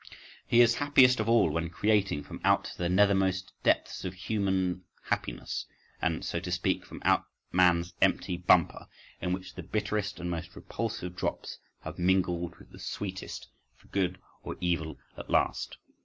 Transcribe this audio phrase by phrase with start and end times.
[0.47, 5.67] He is happiest of all when creating from out the nethermost depths of human happiness,
[6.01, 8.87] and, so to speak, from out man's empty bumper,
[9.21, 14.17] in which the bitterest and most repulsive drops have mingled with the sweetest for good
[14.41, 15.77] or evil at last.